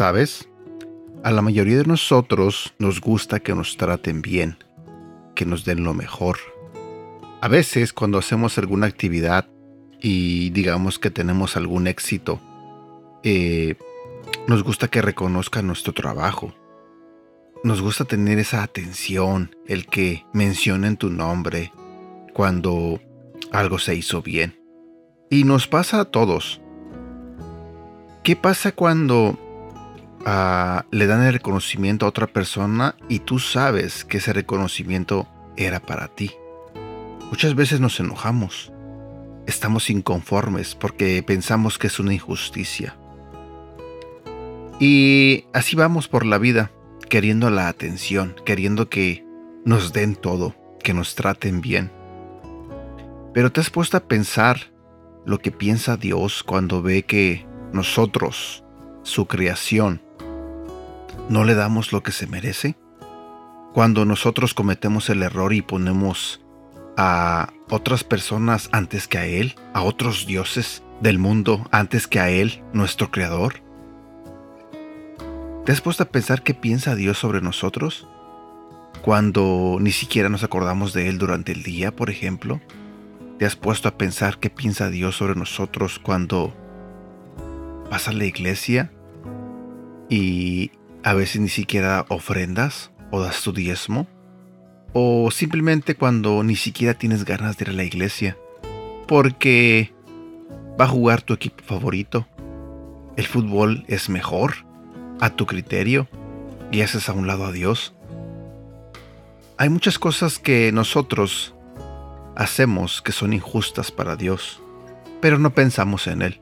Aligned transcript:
¿Sabes? 0.00 0.48
A 1.22 1.30
la 1.30 1.42
mayoría 1.42 1.76
de 1.76 1.84
nosotros 1.84 2.72
nos 2.78 3.02
gusta 3.02 3.40
que 3.40 3.54
nos 3.54 3.76
traten 3.76 4.22
bien, 4.22 4.56
que 5.34 5.44
nos 5.44 5.66
den 5.66 5.84
lo 5.84 5.92
mejor. 5.92 6.38
A 7.42 7.48
veces 7.48 7.92
cuando 7.92 8.16
hacemos 8.16 8.56
alguna 8.56 8.86
actividad 8.86 9.46
y 10.00 10.48
digamos 10.52 10.98
que 10.98 11.10
tenemos 11.10 11.54
algún 11.58 11.86
éxito, 11.86 12.40
eh, 13.24 13.74
nos 14.48 14.62
gusta 14.62 14.88
que 14.88 15.02
reconozcan 15.02 15.66
nuestro 15.66 15.92
trabajo. 15.92 16.54
Nos 17.62 17.82
gusta 17.82 18.06
tener 18.06 18.38
esa 18.38 18.62
atención, 18.62 19.54
el 19.66 19.84
que 19.84 20.24
mencionen 20.32 20.96
tu 20.96 21.10
nombre 21.10 21.74
cuando 22.32 23.02
algo 23.52 23.78
se 23.78 23.96
hizo 23.96 24.22
bien. 24.22 24.58
Y 25.28 25.44
nos 25.44 25.66
pasa 25.66 26.00
a 26.00 26.04
todos. 26.06 26.62
¿Qué 28.22 28.34
pasa 28.34 28.72
cuando 28.72 29.38
le 30.24 31.06
dan 31.06 31.22
el 31.24 31.32
reconocimiento 31.32 32.06
a 32.06 32.10
otra 32.10 32.26
persona 32.26 32.96
y 33.08 33.20
tú 33.20 33.38
sabes 33.38 34.04
que 34.04 34.18
ese 34.18 34.32
reconocimiento 34.32 35.26
era 35.56 35.80
para 35.80 36.08
ti? 36.08 36.30
Muchas 37.30 37.54
veces 37.54 37.80
nos 37.80 37.98
enojamos. 38.00 38.72
Estamos 39.46 39.88
inconformes 39.88 40.74
porque 40.74 41.22
pensamos 41.22 41.78
que 41.78 41.86
es 41.86 41.98
una 41.98 42.12
injusticia. 42.12 42.96
Y 44.78 45.44
así 45.52 45.76
vamos 45.76 46.08
por 46.08 46.24
la 46.24 46.38
vida, 46.38 46.70
queriendo 47.08 47.50
la 47.50 47.68
atención, 47.68 48.34
queriendo 48.44 48.88
que 48.88 49.24
nos 49.64 49.92
den 49.92 50.16
todo, 50.16 50.54
que 50.82 50.94
nos 50.94 51.14
traten 51.14 51.60
bien. 51.60 51.92
Pero 53.32 53.52
te 53.52 53.60
has 53.60 53.70
puesto 53.70 53.96
a 53.96 54.00
pensar 54.00 54.72
lo 55.24 55.38
que 55.38 55.52
piensa 55.52 55.96
Dios 55.96 56.42
cuando 56.42 56.82
ve 56.82 57.02
que 57.02 57.46
nosotros, 57.72 58.64
su 59.02 59.26
creación, 59.26 60.02
no 61.28 61.44
le 61.44 61.54
damos 61.54 61.92
lo 61.92 62.02
que 62.02 62.12
se 62.12 62.26
merece? 62.26 62.76
Cuando 63.72 64.04
nosotros 64.04 64.54
cometemos 64.54 65.08
el 65.10 65.22
error 65.22 65.52
y 65.52 65.62
ponemos 65.62 66.40
a 66.96 67.52
otras 67.70 68.04
personas 68.04 68.68
antes 68.72 69.08
que 69.08 69.18
a 69.18 69.26
Él, 69.26 69.54
a 69.72 69.82
otros 69.82 70.26
dioses 70.26 70.82
del 71.00 71.18
mundo 71.18 71.66
antes 71.70 72.06
que 72.06 72.20
a 72.20 72.30
Él, 72.30 72.62
nuestro 72.72 73.10
Creador? 73.10 73.62
¿Te 75.64 75.72
has 75.72 75.80
puesto 75.80 76.02
a 76.02 76.08
pensar 76.08 76.42
qué 76.42 76.54
piensa 76.54 76.94
Dios 76.94 77.18
sobre 77.18 77.40
nosotros? 77.40 78.06
Cuando 79.02 79.78
ni 79.80 79.92
siquiera 79.92 80.28
nos 80.28 80.44
acordamos 80.44 80.92
de 80.92 81.08
Él 81.08 81.18
durante 81.18 81.52
el 81.52 81.62
día, 81.62 81.94
por 81.94 82.10
ejemplo. 82.10 82.60
¿Te 83.38 83.46
has 83.46 83.56
puesto 83.56 83.88
a 83.88 83.96
pensar 83.96 84.38
qué 84.38 84.50
piensa 84.50 84.90
Dios 84.90 85.16
sobre 85.16 85.34
nosotros 85.34 85.98
cuando 85.98 86.54
vas 87.90 88.08
a 88.08 88.12
la 88.12 88.26
iglesia 88.26 88.92
y 90.10 90.72
a 91.02 91.14
veces 91.14 91.40
ni 91.40 91.48
siquiera 91.48 92.06
ofrendas 92.08 92.90
o 93.10 93.20
das 93.20 93.42
tu 93.42 93.52
diezmo? 93.52 94.06
¿O 94.92 95.30
simplemente 95.30 95.94
cuando 95.94 96.42
ni 96.42 96.56
siquiera 96.56 96.94
tienes 96.94 97.24
ganas 97.24 97.56
de 97.56 97.64
ir 97.64 97.70
a 97.70 97.74
la 97.74 97.84
iglesia 97.84 98.36
porque 99.06 99.92
va 100.80 100.84
a 100.84 100.88
jugar 100.88 101.22
tu 101.22 101.34
equipo 101.34 101.62
favorito? 101.64 102.26
¿El 103.16 103.26
fútbol 103.26 103.84
es 103.88 104.08
mejor 104.08 104.54
a 105.20 105.30
tu 105.30 105.46
criterio 105.46 106.08
y 106.72 106.82
haces 106.82 107.08
a 107.08 107.12
un 107.12 107.26
lado 107.26 107.46
a 107.46 107.52
Dios? 107.52 107.94
Hay 109.58 109.68
muchas 109.68 109.98
cosas 109.98 110.38
que 110.38 110.72
nosotros 110.72 111.54
hacemos 112.34 113.02
que 113.02 113.12
son 113.12 113.32
injustas 113.32 113.90
para 113.90 114.16
Dios, 114.16 114.62
pero 115.20 115.38
no 115.38 115.50
pensamos 115.50 116.06
en 116.06 116.22
Él. 116.22 116.40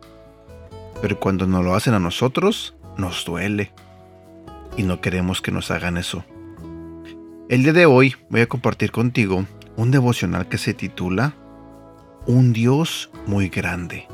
Pero 1.03 1.19
cuando 1.19 1.47
nos 1.47 1.65
lo 1.65 1.75
hacen 1.75 1.95
a 1.95 1.99
nosotros, 1.99 2.77
nos 2.97 3.25
duele. 3.25 3.73
Y 4.79 4.85
no 4.85 5.01
queremos 5.01 5.43
que 5.43 5.51
nos 5.51 5.73
hagan 5.73 5.97
eso. 5.97 6.25
El 7.49 7.65
día 7.65 7.73
de 7.73 7.85
hoy 7.85 8.15
voy 8.31 8.43
a 8.43 8.47
compartir 8.47 8.93
contigo 8.93 9.45
un 9.77 9.91
devocional 9.91 10.49
que 10.49 10.57
se 10.57 10.73
titula 10.73 11.35
Un 12.27 12.53
Dios 12.53 13.11
muy 13.27 13.49
grande. 13.49 14.07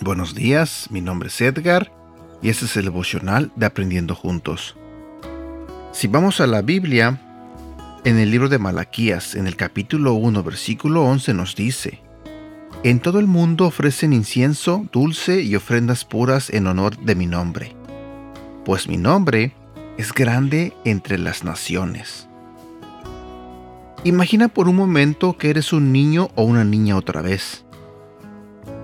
Buenos 0.00 0.34
días, 0.34 0.88
mi 0.90 1.02
nombre 1.02 1.28
es 1.28 1.38
Edgar 1.42 1.92
y 2.40 2.48
este 2.48 2.64
es 2.64 2.78
el 2.78 2.86
devocional 2.86 3.52
de 3.56 3.66
Aprendiendo 3.66 4.14
Juntos. 4.14 4.74
Si 5.92 6.06
vamos 6.06 6.40
a 6.40 6.46
la 6.46 6.62
Biblia, 6.62 7.20
en 8.04 8.18
el 8.18 8.30
libro 8.30 8.48
de 8.48 8.58
Malaquías, 8.58 9.34
en 9.34 9.46
el 9.46 9.56
capítulo 9.56 10.14
1, 10.14 10.42
versículo 10.44 11.02
11 11.02 11.34
nos 11.34 11.54
dice, 11.54 12.00
en 12.84 13.00
todo 13.00 13.18
el 13.18 13.26
mundo 13.26 13.66
ofrecen 13.66 14.14
incienso, 14.14 14.86
dulce 14.92 15.42
y 15.42 15.56
ofrendas 15.56 16.06
puras 16.06 16.48
en 16.48 16.66
honor 16.68 16.96
de 17.00 17.14
mi 17.14 17.26
nombre, 17.26 17.76
pues 18.66 18.88
mi 18.88 18.96
nombre 18.96 19.54
es 19.96 20.12
grande 20.12 20.72
entre 20.84 21.18
las 21.18 21.44
naciones. 21.44 22.28
Imagina 24.02 24.48
por 24.48 24.68
un 24.68 24.74
momento 24.74 25.38
que 25.38 25.50
eres 25.50 25.72
un 25.72 25.92
niño 25.92 26.30
o 26.34 26.42
una 26.42 26.64
niña 26.64 26.96
otra 26.96 27.22
vez. 27.22 27.64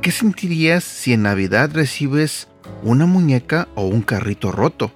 ¿Qué 0.01 0.13
sentirías 0.13 0.85
si 0.85 1.13
en 1.13 1.23
Navidad 1.23 1.73
recibes 1.75 2.47
una 2.85 3.07
muñeca 3.07 3.67
o 3.75 3.89
un 3.89 4.03
carrito 4.03 4.53
roto? 4.53 4.93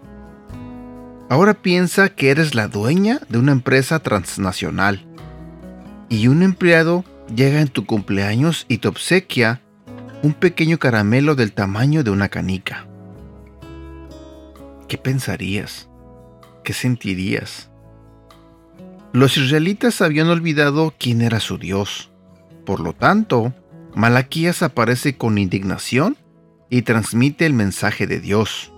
Ahora 1.29 1.55
piensa 1.55 2.09
que 2.11 2.31
eres 2.31 2.55
la 2.55 2.69
dueña 2.69 3.21
de 3.29 3.39
una 3.41 3.51
empresa 3.51 3.99
transnacional 3.99 5.05
y 6.09 6.29
un 6.29 6.45
empleado 6.45 7.05
llega 7.35 7.61
en 7.61 7.69
tu 7.69 7.87
cumpleaños 7.87 8.67
y 8.69 8.79
te 8.79 8.87
obsequia 8.87 9.63
un 10.23 10.33
pequeño 10.33 10.79
caramelo 10.79 11.35
del 11.35 11.53
tamaño 11.53 12.05
de 12.05 12.13
una 12.13 12.29
canica. 12.29 12.87
¿Qué 14.89 14.99
pensarías? 14.99 15.89
¿Qué 16.63 16.73
sentirías? 16.73 17.71
Los 19.13 19.37
israelitas 19.37 20.01
habían 20.01 20.29
olvidado 20.29 20.95
quién 20.99 21.23
era 21.23 21.41
su 21.41 21.59
Dios. 21.59 22.11
Por 22.65 22.81
lo 22.81 22.93
tanto, 22.93 23.53
Malaquías 23.95 24.63
aparece 24.63 25.17
con 25.17 25.39
indignación 25.39 26.17
y 26.71 26.83
transmite 26.83 27.47
el 27.47 27.53
mensaje 27.53 28.07
de 28.07 28.21
Dios. 28.21 28.73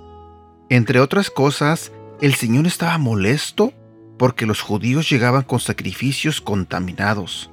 Entre 0.71 1.01
otras 1.01 1.31
cosas, 1.31 1.93
el 2.21 2.35
Señor 2.35 2.67
estaba 2.67 2.97
molesto 2.99 3.73
porque 4.19 4.47
los 4.47 4.61
judíos 4.61 5.11
llegaban 5.11 5.43
con 5.43 5.61
sacrificios 5.61 6.41
contaminados. 6.41 7.51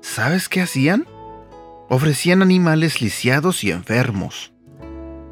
¿Sabes 0.00 0.48
qué 0.48 0.62
hacían? 0.62 1.06
Ofrecían 1.88 2.40
animales 2.40 3.00
lisiados 3.00 3.64
y 3.64 3.70
enfermos. 3.70 4.51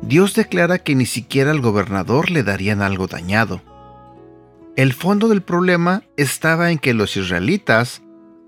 Dios 0.03 0.35
declara 0.35 0.79
que 0.79 0.95
ni 0.95 1.07
siquiera 1.07 1.51
al 1.51 1.61
gobernador 1.61 2.31
le 2.31 2.43
darían 2.43 2.83
algo 2.83 3.07
dañado. 3.07 3.63
El 4.77 4.93
fondo 4.93 5.29
del 5.29 5.43
problema 5.43 6.03
estaba 6.17 6.71
en 6.71 6.79
que 6.79 6.95
los 6.95 7.17
israelitas 7.17 8.03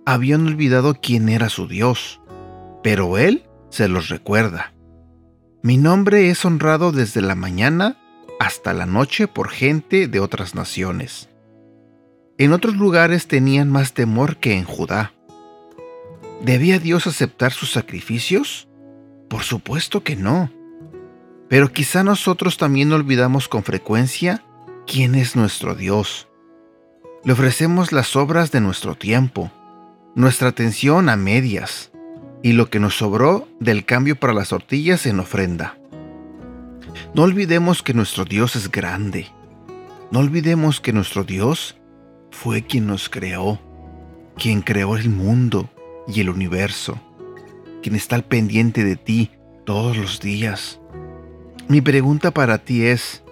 habían 0.06 0.46
olvidado 0.46 0.94
quién 0.94 1.28
era 1.28 1.48
su 1.48 1.68
Dios, 1.68 2.20
pero 2.82 3.18
Él 3.18 3.44
se 3.70 3.88
los 3.88 4.08
recuerda. 4.08 4.72
Mi 5.62 5.76
nombre 5.76 6.30
es 6.30 6.44
honrado 6.44 6.90
desde 6.90 7.20
la 7.20 7.34
mañana 7.34 7.96
hasta 8.40 8.72
la 8.72 8.86
noche 8.86 9.28
por 9.28 9.50
gente 9.50 10.08
de 10.08 10.20
otras 10.20 10.54
naciones. 10.54 11.28
En 12.38 12.52
otros 12.52 12.76
lugares 12.76 13.28
tenían 13.28 13.70
más 13.70 13.92
temor 13.92 14.38
que 14.38 14.56
en 14.56 14.64
Judá. 14.64 15.12
¿Debía 16.42 16.80
Dios 16.80 17.06
aceptar 17.06 17.52
sus 17.52 17.70
sacrificios? 17.70 18.68
Por 19.28 19.42
supuesto 19.44 20.02
que 20.02 20.16
no. 20.16 20.50
Pero 21.52 21.70
quizá 21.70 22.02
nosotros 22.02 22.56
también 22.56 22.90
olvidamos 22.94 23.46
con 23.46 23.62
frecuencia 23.62 24.42
quién 24.86 25.14
es 25.14 25.36
nuestro 25.36 25.74
Dios. 25.74 26.26
Le 27.24 27.34
ofrecemos 27.34 27.92
las 27.92 28.16
obras 28.16 28.52
de 28.52 28.62
nuestro 28.62 28.94
tiempo, 28.94 29.52
nuestra 30.14 30.48
atención 30.48 31.10
a 31.10 31.16
medias 31.16 31.92
y 32.42 32.52
lo 32.52 32.70
que 32.70 32.80
nos 32.80 32.96
sobró 32.96 33.48
del 33.60 33.84
cambio 33.84 34.16
para 34.16 34.32
las 34.32 34.48
tortillas 34.48 35.04
en 35.04 35.20
ofrenda. 35.20 35.76
No 37.14 37.24
olvidemos 37.24 37.82
que 37.82 37.92
nuestro 37.92 38.24
Dios 38.24 38.56
es 38.56 38.72
grande. 38.72 39.26
No 40.10 40.20
olvidemos 40.20 40.80
que 40.80 40.94
nuestro 40.94 41.22
Dios 41.22 41.76
fue 42.30 42.62
quien 42.62 42.86
nos 42.86 43.10
creó, 43.10 43.60
quien 44.38 44.62
creó 44.62 44.96
el 44.96 45.10
mundo 45.10 45.68
y 46.08 46.22
el 46.22 46.30
universo, 46.30 46.98
quien 47.82 47.94
está 47.94 48.16
al 48.16 48.24
pendiente 48.24 48.84
de 48.84 48.96
ti 48.96 49.32
todos 49.66 49.98
los 49.98 50.18
días. 50.18 50.78
Mi 51.72 51.80
pregunta 51.80 52.32
para 52.32 52.58
ti 52.58 52.84
es, 52.84 53.22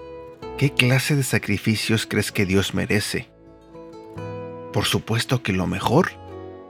¿qué 0.57 0.73
clase 0.73 1.15
de 1.15 1.25
sacrificios 1.25 2.07
crees 2.07 2.33
que 2.33 2.47
Dios 2.47 2.73
merece? 2.73 3.29
Por 4.73 4.87
supuesto 4.87 5.43
que 5.43 5.53
lo 5.53 5.67
mejor 5.67 6.13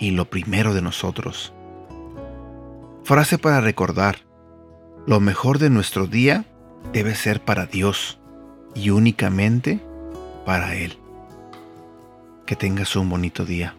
y 0.00 0.10
lo 0.10 0.24
primero 0.24 0.74
de 0.74 0.82
nosotros. 0.82 1.54
Frase 3.04 3.38
para 3.38 3.60
recordar, 3.60 4.16
lo 5.06 5.20
mejor 5.20 5.60
de 5.60 5.70
nuestro 5.70 6.08
día 6.08 6.44
debe 6.92 7.14
ser 7.14 7.40
para 7.40 7.66
Dios 7.66 8.18
y 8.74 8.90
únicamente 8.90 9.78
para 10.44 10.74
Él. 10.74 10.98
Que 12.46 12.56
tengas 12.56 12.96
un 12.96 13.08
bonito 13.08 13.44
día. 13.44 13.76